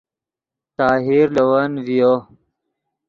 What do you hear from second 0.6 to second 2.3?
طاہر لے ون ڤیو